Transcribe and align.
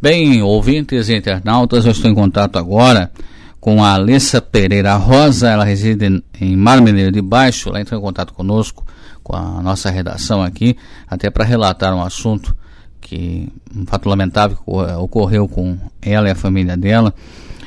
Bem, 0.00 0.42
ouvintes 0.42 1.08
e 1.08 1.16
internautas, 1.16 1.84
eu 1.84 1.90
estou 1.90 2.08
em 2.08 2.14
contato 2.14 2.56
agora 2.56 3.10
com 3.58 3.82
a 3.82 3.94
Alessa 3.94 4.40
Pereira 4.40 4.94
Rosa, 4.94 5.50
ela 5.50 5.64
reside 5.64 6.22
em 6.40 6.56
Marmeleiro 6.56 7.10
de 7.10 7.20
Baixo, 7.20 7.68
ela 7.68 7.80
entrou 7.80 7.98
em 7.98 8.02
contato 8.04 8.32
conosco, 8.32 8.86
com 9.24 9.34
a 9.34 9.60
nossa 9.60 9.90
redação 9.90 10.40
aqui, 10.40 10.76
até 11.08 11.28
para 11.30 11.44
relatar 11.44 11.92
um 11.92 12.00
assunto 12.00 12.56
que, 13.00 13.48
um 13.74 13.84
fato 13.86 14.08
lamentável 14.08 14.56
que 14.56 14.70
ocorreu 14.70 15.48
com 15.48 15.76
ela 16.00 16.28
e 16.28 16.30
a 16.30 16.36
família 16.36 16.76
dela, 16.76 17.12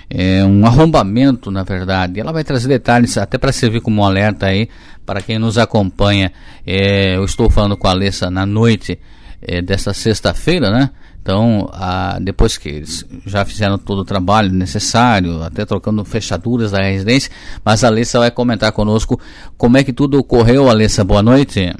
é 0.09 0.41
um 0.45 0.65
arrombamento, 0.65 1.51
na 1.51 1.63
verdade. 1.63 2.17
Ela 2.17 2.31
vai 2.31 2.45
trazer 2.45 2.69
detalhes 2.69 3.17
até 3.17 3.37
para 3.37 3.51
servir 3.51 3.81
como 3.81 4.01
um 4.01 4.05
alerta 4.05 4.45
aí 4.45 4.69
para 5.05 5.21
quem 5.21 5.37
nos 5.37 5.57
acompanha. 5.57 6.31
É, 6.65 7.17
eu 7.17 7.25
estou 7.25 7.49
falando 7.49 7.75
com 7.75 7.89
a 7.89 7.91
Alessa 7.91 8.31
na 8.31 8.45
noite 8.45 8.97
é, 9.41 9.61
desta 9.61 9.93
sexta-feira, 9.93 10.69
né? 10.69 10.89
Então, 11.21 11.69
a, 11.71 12.17
depois 12.19 12.57
que 12.57 12.67
eles 12.67 13.05
já 13.25 13.45
fizeram 13.45 13.77
todo 13.77 13.99
o 13.99 14.05
trabalho 14.05 14.51
necessário, 14.51 15.43
até 15.43 15.65
trocando 15.65 16.03
fechaduras 16.03 16.71
da 16.71 16.81
residência, 16.81 17.31
mas 17.63 17.83
a 17.83 17.87
Alessa 17.87 18.19
vai 18.19 18.31
comentar 18.31 18.71
conosco 18.71 19.19
como 19.57 19.77
é 19.77 19.83
que 19.83 19.93
tudo 19.93 20.19
ocorreu, 20.19 20.69
Alessa. 20.69 21.03
Boa 21.03 21.21
noite. 21.21 21.73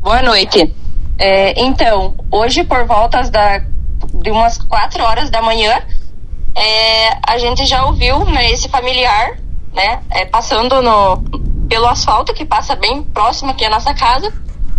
Boa 0.00 0.22
noite. 0.22 0.74
É, 1.18 1.58
então, 1.58 2.14
hoje 2.30 2.64
por 2.64 2.84
voltas 2.86 3.30
da, 3.30 3.58
de 4.14 4.30
umas 4.30 4.58
4 4.58 5.02
horas 5.02 5.30
da 5.30 5.40
manhã, 5.40 5.80
é, 6.54 7.08
a 7.26 7.38
gente 7.38 7.64
já 7.64 7.86
ouviu 7.86 8.24
né, 8.26 8.50
esse 8.52 8.68
familiar 8.68 9.38
né, 9.72 10.02
é, 10.10 10.26
passando 10.26 10.82
no, 10.82 11.22
pelo 11.68 11.86
asfalto 11.86 12.34
que 12.34 12.44
passa 12.44 12.76
bem 12.76 13.02
próximo 13.02 13.50
aqui 13.50 13.64
à 13.64 13.70
nossa 13.70 13.94
casa 13.94 14.32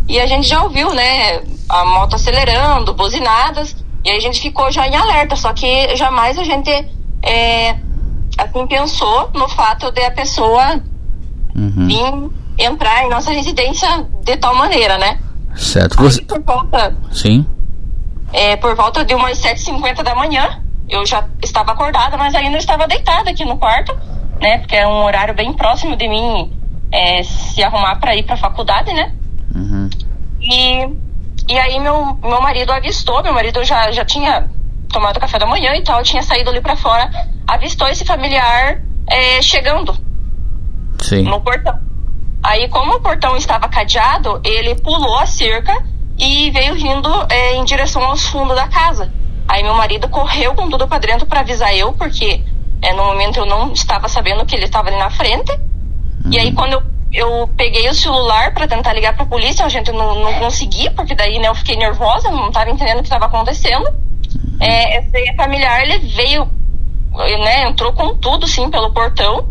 e 0.08 0.20
a 0.20 0.26
gente 0.28 0.48
já 0.48 0.64
ouviu, 0.64 0.94
né, 0.94 1.42
a 1.68 1.86
moto 1.86 2.16
acelerando, 2.16 2.94
buzinadas, 2.94 3.76
e 4.04 4.10
aí 4.10 4.18
a 4.18 4.22
gente 4.22 4.42
ficou 4.42 4.72
já 4.72 4.88
em 4.88 4.96
alerta, 4.96 5.36
só 5.36 5.54
que 5.54 5.96
jamais 5.96 6.38
a 6.38 6.44
gente 6.44 6.70
é, 7.22 7.76
assim, 8.38 8.68
pensou 8.68 9.30
no 9.34 9.48
fato 9.50 9.92
de 9.92 10.02
a 10.04 10.12
pessoa 10.12 10.82
uhum. 11.56 11.88
vir 11.88 12.66
entrar 12.66 13.04
em 13.04 13.10
nossa 13.10 13.32
residência 13.32 13.90
de 14.24 14.38
tal 14.38 14.56
maneira, 14.56 14.98
né? 14.98 15.20
Certo. 15.56 15.98
Você... 15.98 16.22
por 16.22 16.42
volta, 16.42 16.96
Sim. 17.12 17.46
É, 18.32 18.56
por 18.58 18.76
volta 18.76 19.04
de 19.06 19.14
umas 19.16 19.40
7h50 19.40 20.04
da 20.04 20.14
manhã, 20.14 20.62
eu 20.90 21.06
já 21.06 21.26
estava 21.42 21.72
acordada, 21.72 22.18
mas 22.18 22.36
ainda 22.36 22.58
estava 22.58 22.88
deitada 22.88 23.30
aqui 23.30 23.46
no 23.46 23.58
quarto, 23.58 23.96
né? 24.40 24.60
Porque 24.60 24.76
é 24.76 24.88
um 24.88 25.04
horário 25.04 25.34
bem 25.34 25.54
próximo 25.54 25.96
de 25.96 26.08
mim 26.08 26.52
é, 26.92 27.24
se 27.24 27.64
arrumar 27.64 27.96
para 27.96 28.16
ir 28.16 28.24
para 28.24 28.36
a 28.36 28.38
faculdade, 28.38 28.94
né? 28.94 29.14
Uhum. 29.54 29.90
E, 30.42 30.90
e 31.48 31.58
aí 31.58 31.80
meu, 31.80 32.18
meu 32.22 32.42
marido 32.42 32.72
avistou, 32.72 33.22
meu 33.24 33.34
marido 33.34 33.64
já, 33.64 33.92
já 33.92 34.04
tinha 34.04 34.50
tomado 34.92 35.20
café 35.20 35.38
da 35.38 35.46
manhã 35.46 35.76
e 35.76 35.84
tal, 35.84 36.02
tinha 36.04 36.24
saído 36.24 36.50
ali 36.50 36.62
para 36.62 36.76
fora, 36.76 37.10
avistou 37.48 37.88
esse 37.88 38.06
familiar 38.06 38.82
é, 39.08 39.42
chegando 39.42 39.96
Sim. 41.02 41.24
no 41.24 41.42
portão. 41.42 41.80
Aí, 42.42 42.70
como 42.70 42.96
o 42.96 43.02
portão 43.02 43.36
estava 43.36 43.68
cadeado, 43.68 44.40
ele 44.44 44.76
pulou 44.76 45.18
a 45.18 45.26
cerca 45.26 45.84
e 46.18 46.52
veio 46.52 46.76
vindo 46.76 47.10
é, 47.30 47.56
em 47.56 47.66
direção 47.66 48.04
aos 48.04 48.26
fundos 48.28 48.56
da 48.56 48.68
casa. 48.68 49.12
Aí 49.48 49.64
meu 49.64 49.74
marido 49.74 50.08
correu 50.10 50.54
com 50.54 50.70
tudo 50.70 50.88
para 50.88 51.00
dentro 51.00 51.26
para 51.26 51.42
avisar 51.42 51.76
eu, 51.76 51.94
porque 51.94 52.44
é, 52.82 52.94
no 52.94 53.04
momento 53.04 53.38
eu 53.38 53.46
não 53.46 53.72
estava 53.74 54.08
sabendo 54.08 54.46
que 54.46 54.56
ele 54.56 54.66
estava 54.66 54.90
ali 54.90 54.98
na 54.98 55.10
frente. 55.10 55.52
Uhum. 55.52 56.32
E 56.32 56.40
aí 56.40 56.52
quando 56.52 56.74
eu 56.74 56.84
eu 57.16 57.48
peguei 57.56 57.88
o 57.88 57.94
celular 57.94 58.54
para 58.54 58.68
tentar 58.68 58.92
ligar 58.92 59.14
para 59.16 59.24
a 59.24 59.28
polícia, 59.28 59.66
a 59.66 59.70
gente 59.70 59.90
não, 59.92 60.20
não 60.22 60.34
consegui, 60.34 60.90
porque 60.90 61.16
daí 61.16 61.40
né, 61.40 61.48
eu 61.48 61.56
fiquei 61.56 61.78
nervosa, 61.78 62.30
não 62.30 62.50
estava 62.50 62.70
entendendo 62.70 62.98
o 62.98 63.02
que 63.02 63.08
estava 63.08 63.26
acontecendo. 63.26 63.88
É, 64.60 65.00
esse 65.00 65.34
familiar, 65.36 65.82
ele 65.82 66.00
veio, 66.00 66.46
né, 67.14 67.70
entrou 67.70 67.94
com 67.94 68.18
tudo, 68.18 68.46
sim, 68.46 68.70
pelo 68.70 68.92
portão. 68.92 69.48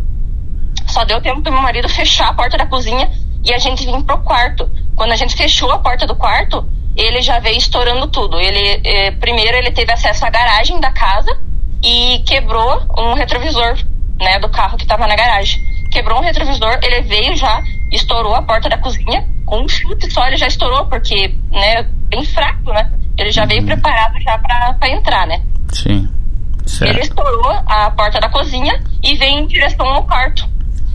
Só 0.85 1.03
deu 1.03 1.19
tempo 1.19 1.41
do 1.41 1.51
meu 1.51 1.61
marido 1.61 1.89
fechar 1.89 2.29
a 2.29 2.33
porta 2.33 2.55
da 2.55 2.67
cozinha 2.67 3.11
e 3.43 3.51
a 3.51 3.57
gente 3.57 3.83
vir 3.83 4.03
pro 4.03 4.19
quarto. 4.19 4.69
Quando 4.95 5.11
a 5.11 5.15
gente 5.15 5.35
fechou 5.35 5.71
a 5.71 5.79
porta 5.79 6.05
do 6.05 6.15
quarto, 6.15 6.63
ele 6.95 7.19
já 7.23 7.39
veio 7.39 7.57
estourando 7.57 8.05
tudo. 8.07 8.39
Ele, 8.39 8.81
eh, 8.83 9.11
primeiro, 9.11 9.57
ele 9.57 9.71
teve 9.71 9.91
acesso 9.91 10.23
à 10.23 10.29
garagem 10.29 10.79
da 10.79 10.91
casa 10.91 11.35
e 11.83 12.19
quebrou 12.27 12.83
um 12.95 13.15
retrovisor, 13.15 13.75
né, 14.19 14.37
do 14.37 14.49
carro 14.49 14.77
que 14.77 14.83
estava 14.83 15.07
na 15.07 15.15
garagem 15.15 15.74
quebrou 15.95 16.19
um 16.19 16.21
retrovisor, 16.21 16.77
ele 16.83 17.01
veio 17.03 17.37
já, 17.37 17.63
estourou 17.89 18.35
a 18.35 18.41
porta 18.41 18.67
da 18.67 18.77
cozinha, 18.77 19.25
com 19.45 19.61
um 19.61 19.69
chute 19.69 20.11
só 20.11 20.27
ele 20.27 20.35
já 20.35 20.47
estourou, 20.47 20.87
porque, 20.87 21.33
né, 21.49 21.83
bem 22.09 22.25
fraco, 22.25 22.73
né? 22.73 22.91
Ele 23.17 23.31
já 23.31 23.43
uhum. 23.43 23.47
veio 23.47 23.65
preparado 23.65 24.19
já 24.19 24.37
para 24.37 24.89
entrar, 24.89 25.25
né? 25.25 25.41
Sim. 25.71 26.09
Certo. 26.65 26.91
Ele 26.91 26.99
estourou 26.99 27.49
a 27.65 27.89
porta 27.91 28.19
da 28.19 28.27
cozinha 28.27 28.83
e 29.01 29.15
veio 29.15 29.39
em 29.39 29.47
direção 29.47 29.87
ao 29.87 30.03
quarto. 30.03 30.45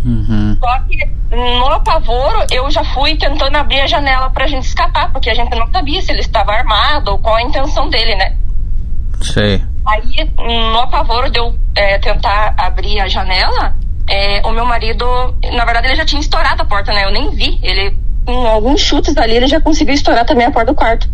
Uhum. 0.04 0.58
Só 0.60 0.80
que 0.80 0.98
no 1.30 1.66
apavoro 1.68 2.44
eu 2.50 2.70
já 2.70 2.84
fui 2.84 3.16
tentando 3.16 3.56
abrir 3.56 3.80
a 3.80 3.86
janela 3.86 4.28
pra 4.28 4.46
gente 4.46 4.64
escapar, 4.64 5.10
porque 5.12 5.30
a 5.30 5.34
gente 5.34 5.54
não 5.56 5.70
sabia 5.70 6.02
se 6.02 6.12
ele 6.12 6.20
estava 6.20 6.52
armado 6.52 7.12
ou 7.12 7.18
qual 7.18 7.36
a 7.36 7.42
intenção 7.42 7.88
dele, 7.88 8.16
né? 8.16 8.36
Sei. 9.22 9.62
Aí, 9.86 10.30
no 10.36 10.78
apavoro 10.78 11.30
de 11.30 11.38
eu 11.38 11.54
é, 11.74 11.98
tentar 11.98 12.54
abrir 12.58 13.00
a 13.00 13.08
janela, 13.08 13.74
é, 14.10 14.42
o 14.44 14.50
meu 14.50 14.66
marido, 14.66 15.06
na 15.52 15.64
verdade, 15.64 15.86
ele 15.86 15.94
já 15.94 16.04
tinha 16.04 16.20
estourado 16.20 16.62
a 16.62 16.64
porta, 16.64 16.92
né? 16.92 17.04
Eu 17.04 17.12
nem 17.12 17.30
vi. 17.30 17.60
Ele, 17.62 17.96
com 18.26 18.44
alguns 18.44 18.80
chutes 18.80 19.16
ali, 19.16 19.36
ele 19.36 19.46
já 19.46 19.60
conseguiu 19.60 19.94
estourar 19.94 20.24
também 20.24 20.46
a 20.46 20.50
porta 20.50 20.72
do 20.72 20.76
quarto. 20.76 21.08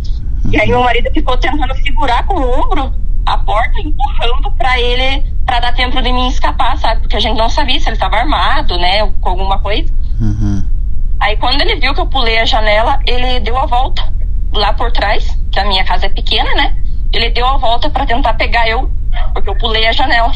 E 0.50 0.58
aí 0.58 0.66
meu 0.66 0.82
marido 0.82 1.10
ficou 1.12 1.36
tentando 1.36 1.74
segurar 1.76 2.24
com 2.24 2.34
o 2.34 2.60
ombro 2.62 2.94
a 3.26 3.36
porta, 3.36 3.80
empurrando 3.80 4.50
para 4.56 4.80
ele, 4.80 5.26
para 5.44 5.60
dar 5.60 5.74
tempo 5.74 6.00
de 6.00 6.10
mim 6.10 6.28
escapar, 6.28 6.78
sabe? 6.78 7.02
Porque 7.02 7.16
a 7.16 7.20
gente 7.20 7.36
não 7.36 7.50
sabia 7.50 7.78
se 7.78 7.86
ele 7.86 7.96
estava 7.96 8.16
armado, 8.16 8.78
né? 8.78 9.06
Com 9.20 9.28
alguma 9.28 9.58
coisa. 9.58 9.92
Uhum. 10.18 10.64
Aí 11.20 11.36
quando 11.36 11.60
ele 11.60 11.76
viu 11.76 11.92
que 11.92 12.00
eu 12.00 12.06
pulei 12.06 12.38
a 12.38 12.46
janela, 12.46 12.98
ele 13.06 13.40
deu 13.40 13.58
a 13.58 13.66
volta 13.66 14.10
lá 14.52 14.72
por 14.72 14.90
trás, 14.90 15.38
que 15.52 15.60
a 15.60 15.66
minha 15.66 15.84
casa 15.84 16.06
é 16.06 16.08
pequena, 16.08 16.54
né? 16.54 16.74
Ele 17.12 17.28
deu 17.28 17.46
a 17.46 17.58
volta 17.58 17.90
para 17.90 18.06
tentar 18.06 18.34
pegar 18.34 18.66
eu, 18.68 18.90
porque 19.34 19.50
eu 19.50 19.58
pulei 19.58 19.86
a 19.86 19.92
janela. 19.92 20.32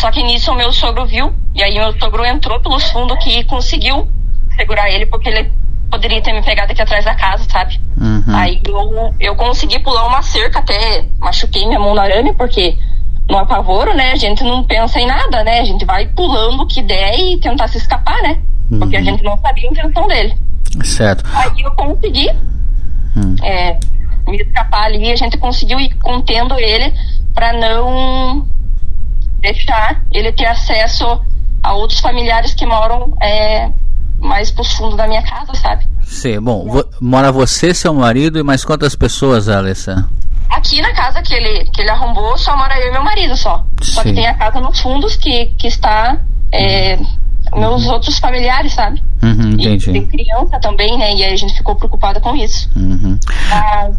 Só 0.00 0.10
que 0.10 0.22
nisso 0.22 0.50
o 0.50 0.54
meu 0.54 0.72
sogro 0.72 1.04
viu, 1.04 1.30
e 1.54 1.62
aí 1.62 1.76
o 1.76 1.82
meu 1.82 1.98
sogro 1.98 2.24
entrou 2.24 2.58
pelos 2.60 2.84
fundos 2.90 3.22
que 3.22 3.44
conseguiu 3.44 4.08
segurar 4.56 4.88
ele, 4.90 5.04
porque 5.04 5.28
ele 5.28 5.52
poderia 5.90 6.22
ter 6.22 6.32
me 6.32 6.42
pegado 6.42 6.72
aqui 6.72 6.80
atrás 6.80 7.04
da 7.04 7.14
casa, 7.14 7.44
sabe? 7.46 7.78
Uhum. 8.00 8.34
Aí 8.34 8.62
eu, 8.66 9.14
eu 9.20 9.36
consegui 9.36 9.78
pular 9.80 10.06
uma 10.06 10.22
cerca, 10.22 10.60
até 10.60 11.04
machuquei 11.18 11.66
minha 11.66 11.78
mão 11.78 11.94
no 11.94 12.00
arame, 12.00 12.32
porque 12.32 12.78
no 13.28 13.36
apavoro, 13.36 13.92
né, 13.92 14.12
a 14.12 14.16
gente 14.16 14.42
não 14.42 14.64
pensa 14.64 14.98
em 14.98 15.06
nada, 15.06 15.44
né? 15.44 15.60
A 15.60 15.64
gente 15.64 15.84
vai 15.84 16.06
pulando 16.06 16.62
o 16.62 16.66
que 16.66 16.80
der 16.80 17.18
e 17.18 17.38
tentar 17.38 17.68
se 17.68 17.76
escapar, 17.76 18.22
né? 18.22 18.40
Porque 18.78 18.96
a 18.96 19.00
uhum. 19.00 19.04
gente 19.04 19.22
não 19.22 19.36
sabia 19.36 19.68
a 19.68 19.72
intenção 19.72 20.08
dele. 20.08 20.34
Certo. 20.82 21.24
Aí 21.34 21.60
eu 21.60 21.70
consegui 21.72 22.30
uhum. 23.16 23.36
é, 23.42 23.78
me 24.26 24.38
escapar 24.38 24.84
ali, 24.84 25.12
a 25.12 25.16
gente 25.16 25.36
conseguiu 25.36 25.78
ir 25.78 25.92
contendo 25.96 26.58
ele 26.58 26.90
para 27.34 27.52
não 27.52 28.48
deixar 29.52 30.02
ele 30.12 30.32
ter 30.32 30.46
acesso 30.46 31.04
a 31.62 31.74
outros 31.74 32.00
familiares 32.00 32.54
que 32.54 32.64
moram 32.64 33.14
é, 33.20 33.70
mais 34.18 34.50
pro 34.50 34.64
fundo 34.64 34.96
da 34.96 35.06
minha 35.06 35.22
casa, 35.22 35.54
sabe? 35.54 35.86
Sim, 36.02 36.40
bom, 36.40 36.66
vo 36.66 36.84
mora 37.00 37.30
você, 37.30 37.74
seu 37.74 37.92
marido 37.94 38.38
e 38.38 38.42
mais 38.42 38.64
quantas 38.64 38.94
pessoas, 38.94 39.48
Alessa? 39.48 40.08
Aqui 40.48 40.80
na 40.82 40.92
casa 40.94 41.22
que 41.22 41.32
ele, 41.32 41.64
que 41.66 41.80
ele 41.80 41.90
arrombou, 41.90 42.36
só 42.36 42.56
mora 42.56 42.78
eu 42.80 42.88
e 42.88 42.92
meu 42.92 43.04
marido 43.04 43.36
só. 43.36 43.64
Sim. 43.80 43.92
Só 43.92 44.02
que 44.02 44.12
tem 44.12 44.26
a 44.26 44.34
casa 44.34 44.60
nos 44.60 44.80
fundos 44.80 45.16
que, 45.16 45.46
que 45.56 45.68
está 45.68 46.18
é, 46.50 46.96
meus 47.54 47.84
uhum. 47.84 47.92
outros 47.92 48.18
familiares, 48.18 48.72
sabe? 48.72 49.02
Uhum, 49.22 49.52
entendi. 49.52 49.90
E 49.90 49.92
tem 49.92 50.06
criança 50.06 50.58
também, 50.60 50.98
né? 50.98 51.14
E 51.14 51.24
aí 51.24 51.32
a 51.32 51.36
gente 51.36 51.54
ficou 51.54 51.76
preocupada 51.76 52.20
com 52.20 52.34
isso. 52.34 52.68
Uhum. 52.74 53.18
Mas, 53.48 53.96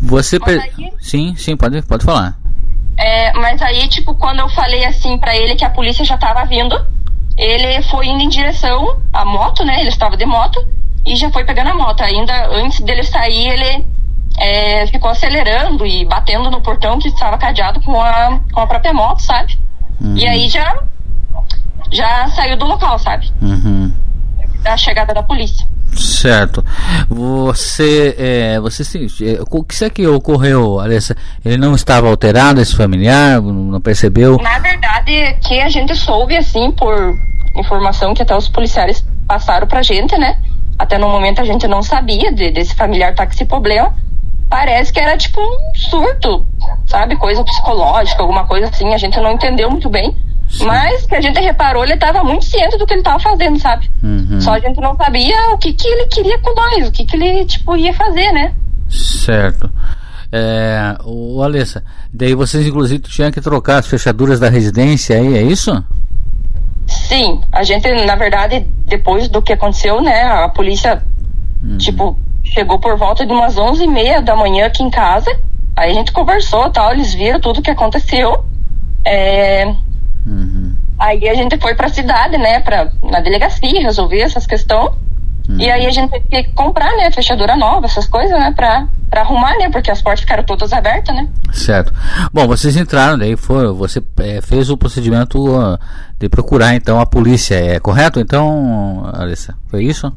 você. 0.00 0.38
Mas 0.38 0.60
aí... 0.60 0.92
Sim, 1.00 1.34
sim, 1.36 1.56
pode, 1.56 1.82
pode 1.82 2.04
falar. 2.04 2.38
É, 2.98 3.32
mas 3.34 3.60
aí, 3.60 3.88
tipo, 3.88 4.14
quando 4.14 4.40
eu 4.40 4.48
falei 4.48 4.84
assim 4.84 5.18
para 5.18 5.36
ele 5.36 5.54
que 5.54 5.64
a 5.64 5.70
polícia 5.70 6.04
já 6.04 6.16
tava 6.16 6.44
vindo, 6.44 6.74
ele 7.36 7.82
foi 7.82 8.06
indo 8.06 8.22
em 8.22 8.28
direção 8.28 9.00
à 9.12 9.24
moto, 9.24 9.64
né? 9.64 9.80
Ele 9.80 9.90
estava 9.90 10.16
de 10.16 10.24
moto 10.24 10.58
e 11.04 11.14
já 11.14 11.30
foi 11.30 11.44
pegando 11.44 11.70
a 11.70 11.74
moto. 11.74 12.00
Ainda 12.00 12.48
antes 12.48 12.80
dele 12.80 13.02
sair, 13.02 13.48
ele 13.48 13.86
é, 14.38 14.86
ficou 14.86 15.10
acelerando 15.10 15.86
e 15.86 16.04
batendo 16.04 16.50
no 16.50 16.60
portão 16.62 16.98
que 16.98 17.08
estava 17.08 17.36
cadeado 17.36 17.80
com 17.80 18.00
a, 18.00 18.40
com 18.52 18.60
a 18.60 18.66
própria 18.66 18.94
moto, 18.94 19.20
sabe? 19.20 19.58
Uhum. 20.00 20.16
E 20.16 20.26
aí 20.26 20.48
já, 20.48 20.82
já 21.92 22.28
saiu 22.28 22.56
do 22.56 22.66
local, 22.66 22.98
sabe? 22.98 23.30
Uhum. 23.42 23.92
Da 24.62 24.76
chegada 24.76 25.12
da 25.12 25.22
polícia. 25.22 25.66
Certo. 25.96 26.64
Você, 27.08 28.14
é, 28.18 28.60
você 28.60 28.82
é, 29.22 29.38
o 29.40 29.64
que 29.64 29.84
é 29.84 29.90
que 29.90 30.06
ocorreu, 30.06 30.80
Alessa? 30.80 31.16
Ele 31.44 31.56
não 31.56 31.74
estava 31.74 32.08
alterado, 32.08 32.60
esse 32.60 32.74
familiar, 32.74 33.40
não 33.40 33.80
percebeu? 33.80 34.38
Na 34.38 34.58
verdade, 34.58 35.36
que 35.46 35.60
a 35.60 35.68
gente 35.68 35.94
soube 35.94 36.36
assim 36.36 36.70
por 36.70 37.18
informação 37.56 38.14
que 38.14 38.22
até 38.22 38.36
os 38.36 38.48
policiais 38.48 39.04
passaram 39.26 39.66
pra 39.66 39.82
gente, 39.82 40.16
né? 40.18 40.38
Até 40.78 40.98
no 40.98 41.08
momento 41.08 41.40
a 41.40 41.44
gente 41.44 41.66
não 41.66 41.82
sabia 41.82 42.32
de, 42.32 42.50
desse 42.50 42.74
familiar 42.74 43.14
tá 43.14 43.26
com 43.26 43.32
esse 43.32 43.44
problema. 43.44 43.94
parece 44.48 44.92
que 44.92 45.00
era 45.00 45.16
tipo 45.16 45.40
um 45.40 45.74
surto, 45.74 46.46
sabe? 46.86 47.16
Coisa 47.16 47.42
psicológica, 47.42 48.22
alguma 48.22 48.46
coisa 48.46 48.68
assim. 48.68 48.92
A 48.94 48.98
gente 48.98 49.18
não 49.20 49.32
entendeu 49.32 49.70
muito 49.70 49.88
bem. 49.88 50.14
Sim. 50.56 50.66
Mas 50.66 51.06
que 51.06 51.14
a 51.14 51.20
gente 51.20 51.38
reparou, 51.38 51.84
ele 51.84 51.94
estava 51.94 52.24
muito 52.24 52.44
ciente 52.44 52.78
do 52.78 52.86
que 52.86 52.94
ele 52.94 53.00
estava 53.00 53.20
fazendo, 53.20 53.58
sabe? 53.58 53.90
Uhum. 54.02 54.40
Só 54.40 54.54
a 54.54 54.58
gente 54.58 54.80
não 54.80 54.96
sabia 54.96 55.50
o 55.52 55.58
que, 55.58 55.72
que 55.72 55.86
ele 55.86 56.06
queria 56.06 56.38
com 56.38 56.54
nós, 56.54 56.88
o 56.88 56.92
que, 56.92 57.04
que 57.04 57.16
ele, 57.16 57.44
tipo, 57.44 57.76
ia 57.76 57.92
fazer, 57.92 58.32
né? 58.32 58.54
Certo. 58.88 59.70
É, 60.32 60.96
o 61.04 61.42
Alessa, 61.42 61.84
daí 62.12 62.34
vocês 62.34 62.66
inclusive 62.66 63.02
tinham 63.02 63.30
que 63.30 63.40
trocar 63.40 63.78
as 63.78 63.86
fechaduras 63.86 64.40
da 64.40 64.48
residência 64.48 65.16
aí, 65.16 65.36
é 65.36 65.42
isso? 65.42 65.84
Sim, 66.86 67.40
a 67.52 67.62
gente, 67.62 67.88
na 68.04 68.16
verdade, 68.16 68.66
depois 68.86 69.28
do 69.28 69.42
que 69.42 69.52
aconteceu, 69.52 70.00
né, 70.00 70.22
a 70.22 70.48
polícia, 70.48 71.02
uhum. 71.62 71.76
tipo, 71.76 72.18
chegou 72.44 72.78
por 72.78 72.96
volta 72.96 73.26
de 73.26 73.32
umas 73.32 73.58
onze 73.58 73.84
e 73.84 73.88
meia 73.88 74.20
da 74.20 74.34
manhã 74.34 74.66
aqui 74.66 74.82
em 74.82 74.90
casa, 74.90 75.30
aí 75.76 75.90
a 75.90 75.94
gente 75.94 76.12
conversou 76.12 76.70
tal, 76.70 76.92
eles 76.92 77.12
viram 77.14 77.40
tudo 77.40 77.62
que 77.62 77.70
aconteceu, 77.70 78.44
é. 79.04 79.74
Aí 80.98 81.28
a 81.28 81.34
gente 81.34 81.58
foi 81.58 81.74
pra 81.74 81.88
cidade, 81.88 82.38
né, 82.38 82.60
pra, 82.60 82.90
na 83.02 83.20
delegacia 83.20 83.80
resolver 83.80 84.20
essas 84.20 84.46
questões, 84.46 84.90
uhum. 85.48 85.60
e 85.60 85.70
aí 85.70 85.86
a 85.86 85.90
gente 85.90 86.10
teve 86.10 86.44
que 86.44 86.52
comprar, 86.54 86.94
né, 86.96 87.10
fechadura 87.10 87.56
nova, 87.56 87.86
essas 87.86 88.06
coisas, 88.06 88.38
né, 88.38 88.52
pra, 88.54 88.86
pra 89.10 89.20
arrumar, 89.22 89.56
né, 89.58 89.70
porque 89.70 89.90
as 89.90 90.00
portas 90.02 90.20
ficaram 90.20 90.44
todas 90.44 90.72
abertas, 90.72 91.14
né. 91.14 91.28
Certo. 91.52 91.92
Bom, 92.32 92.46
vocês 92.46 92.76
entraram, 92.76 93.18
daí 93.18 93.36
foi, 93.36 93.72
você 93.72 94.02
é, 94.18 94.40
fez 94.40 94.70
o 94.70 94.76
procedimento 94.76 95.38
uh, 95.38 95.78
de 96.18 96.28
procurar, 96.28 96.74
então, 96.74 97.00
a 97.00 97.06
polícia, 97.06 97.54
é 97.54 97.78
correto, 97.78 98.20
então, 98.20 99.10
Alissa? 99.12 99.54
Foi 99.68 99.84
isso? 99.84 100.12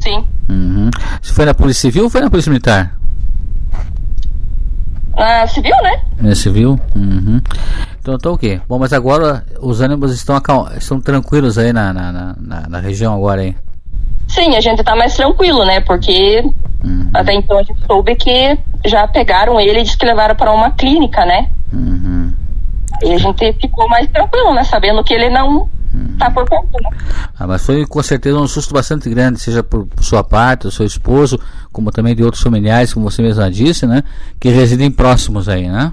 Sim. 0.00 0.24
Uhum. 0.48 0.90
Você 1.20 1.32
foi 1.32 1.44
na 1.44 1.54
Polícia 1.54 1.82
Civil 1.82 2.04
ou 2.04 2.10
foi 2.10 2.20
na 2.20 2.28
Polícia 2.28 2.50
Militar? 2.50 2.98
Na 5.16 5.46
civil, 5.46 5.76
né? 5.82 6.02
Na 6.20 6.34
civil? 6.34 6.80
Uhum. 6.96 7.40
Então 8.02 8.18
tá 8.18 8.30
o 8.30 8.36
quê? 8.36 8.60
Bom, 8.68 8.80
mas 8.80 8.92
agora 8.92 9.46
os 9.60 9.80
ânimos 9.80 10.12
estão, 10.12 10.36
estão 10.76 11.00
tranquilos 11.00 11.56
aí 11.56 11.72
na, 11.72 11.92
na, 11.92 12.34
na, 12.36 12.68
na 12.68 12.78
região 12.80 13.14
agora 13.14 13.42
aí? 13.42 13.54
Sim, 14.26 14.56
a 14.56 14.60
gente 14.60 14.82
tá 14.82 14.96
mais 14.96 15.14
tranquilo, 15.14 15.64
né? 15.64 15.80
Porque 15.80 16.44
uhum. 16.84 17.08
até 17.14 17.32
então 17.32 17.56
a 17.58 17.62
gente 17.62 17.78
soube 17.86 18.16
que 18.16 18.58
já 18.84 19.06
pegaram 19.06 19.60
ele 19.60 19.78
e 19.78 19.82
disse 19.84 19.96
que 19.96 20.04
levaram 20.04 20.34
para 20.34 20.52
uma 20.52 20.72
clínica, 20.72 21.24
né? 21.24 21.48
Uhum. 21.72 22.32
E 23.04 23.12
a 23.12 23.18
gente 23.18 23.52
ficou 23.60 23.88
mais 23.88 24.10
tranquilo, 24.10 24.52
né? 24.52 24.64
Sabendo 24.64 25.04
que 25.04 25.14
ele 25.14 25.30
não 25.30 25.70
tá 26.18 26.28
por 26.28 26.48
conta, 26.48 26.78
né? 26.82 26.90
Ah, 27.38 27.46
mas 27.46 27.64
foi 27.64 27.86
com 27.86 28.02
certeza 28.02 28.36
um 28.36 28.48
susto 28.48 28.74
bastante 28.74 29.08
grande, 29.08 29.38
seja 29.38 29.62
por 29.62 29.86
sua 30.00 30.24
parte, 30.24 30.62
do 30.62 30.72
seu 30.72 30.86
esposo, 30.86 31.38
como 31.70 31.92
também 31.92 32.16
de 32.16 32.24
outros 32.24 32.42
familiares, 32.42 32.92
como 32.92 33.08
você 33.08 33.22
mesma 33.22 33.48
disse, 33.48 33.86
né? 33.86 34.02
Que 34.40 34.48
residem 34.48 34.90
próximos 34.90 35.48
aí, 35.48 35.68
né? 35.68 35.92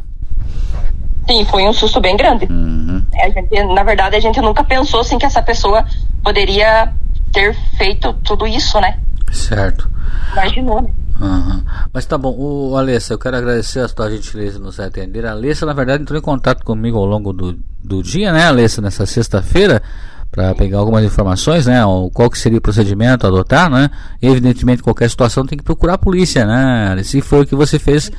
Sim, 1.30 1.46
foi 1.46 1.68
um 1.68 1.74
susto 1.74 2.02
bem 2.02 2.18
grande. 2.18 2.48
Uhum. 2.50 3.06
É, 3.14 3.30
gente, 3.30 3.64
na 3.66 3.84
verdade, 3.84 4.16
a 4.16 4.20
gente 4.20 4.42
nunca 4.42 4.64
pensou 4.64 5.02
assim 5.02 5.20
que 5.20 5.28
essa 5.28 5.44
pessoa 5.44 5.86
poderia 6.24 6.92
ter 7.32 7.56
feito 7.78 8.12
tudo 8.24 8.48
isso, 8.48 8.82
né? 8.82 8.98
Certo. 9.32 9.88
Imaginou, 10.32 10.82
né? 10.82 10.90
Uhum. 11.22 11.62
Mas 11.94 12.06
tá 12.06 12.18
bom, 12.18 12.34
o 12.36 12.76
Alessa, 12.76 13.14
eu 13.14 13.20
quero 13.20 13.38
agradecer 13.38 13.82
a 13.82 13.88
sua 13.88 14.10
gentileza 14.10 14.58
de 14.58 14.64
nos 14.64 14.80
atender. 14.80 15.24
A 15.24 15.34
Alessa, 15.34 15.68
na 15.68 15.74
verdade, 15.74 16.02
entrou 16.02 16.18
em 16.18 16.24
contato 16.24 16.66
comigo 16.66 16.98
ao 16.98 17.06
longo 17.06 17.32
do, 17.32 17.60
do 17.84 18.02
dia, 18.02 18.34
né, 18.34 18.48
Alessa, 18.48 18.82
nessa 18.82 19.06
sexta-feira, 19.06 19.84
para 20.32 20.56
pegar 20.56 20.80
algumas 20.80 21.04
informações, 21.04 21.68
né, 21.68 21.82
qual 22.12 22.28
que 22.32 22.40
seria 22.40 22.58
o 22.58 22.62
procedimento 22.62 23.28
a 23.28 23.30
adotar, 23.30 23.70
né. 23.70 23.92
Evidentemente, 24.20 24.82
qualquer 24.82 25.08
situação 25.12 25.46
tem 25.46 25.60
que 25.60 25.64
procurar 25.64 25.94
a 25.94 26.00
polícia, 26.00 26.44
né, 26.44 27.00
se 27.04 27.22
foi 27.22 27.42
o 27.42 27.46
que 27.46 27.56
você 27.56 27.78
fez, 27.78 28.12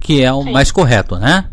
que 0.00 0.22
é 0.22 0.30
o 0.30 0.42
Sim. 0.42 0.52
mais 0.52 0.70
correto, 0.70 1.16
né. 1.16 1.46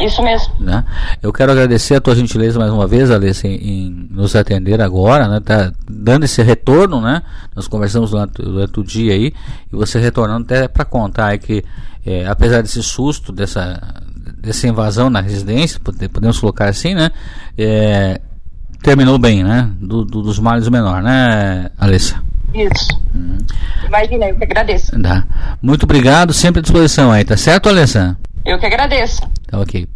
Isso 0.00 0.22
mesmo. 0.22 0.54
Né? 0.58 0.84
Eu 1.22 1.32
quero 1.32 1.52
agradecer 1.52 1.94
a 1.94 2.00
tua 2.00 2.14
gentileza 2.14 2.58
mais 2.58 2.72
uma 2.72 2.86
vez, 2.86 3.10
Alice, 3.10 3.46
em, 3.46 3.54
em 3.54 4.08
nos 4.10 4.34
atender 4.34 4.80
agora, 4.80 5.28
né? 5.28 5.40
Tá 5.40 5.72
dando 5.88 6.24
esse 6.24 6.42
retorno, 6.42 7.00
né? 7.00 7.22
Nós 7.54 7.68
conversamos 7.68 8.10
durante, 8.10 8.42
durante 8.42 8.80
o 8.80 8.84
dia 8.84 9.12
aí, 9.12 9.32
e 9.72 9.76
você 9.76 9.98
retornando 9.98 10.44
até 10.44 10.66
para 10.66 10.84
contar 10.84 11.36
que, 11.38 11.64
é, 12.04 12.26
apesar 12.26 12.62
desse 12.62 12.82
susto, 12.82 13.32
dessa, 13.32 13.80
dessa 14.38 14.66
invasão 14.66 15.10
na 15.10 15.20
residência, 15.20 15.80
podemos 15.80 16.38
colocar 16.38 16.68
assim, 16.68 16.94
né? 16.94 17.10
É, 17.56 18.20
terminou 18.82 19.18
bem, 19.18 19.44
né? 19.44 19.70
Do, 19.80 20.04
do, 20.04 20.22
dos 20.22 20.38
males 20.38 20.66
o 20.66 20.70
menor, 20.70 21.02
né, 21.02 21.70
Alessa? 21.78 22.20
Isso. 22.54 23.00
Hum. 23.14 23.38
Imagina, 23.86 24.28
eu 24.28 24.36
que 24.36 24.44
agradeço. 24.44 25.00
Tá. 25.00 25.24
Muito 25.62 25.84
obrigado, 25.84 26.32
sempre 26.32 26.60
à 26.60 26.62
disposição 26.62 27.10
aí, 27.10 27.24
tá 27.24 27.36
certo, 27.36 27.68
Alessa? 27.68 28.16
Eu 28.44 28.58
que 28.58 28.66
agradeço. 28.66 29.20
Ok. 29.52 29.86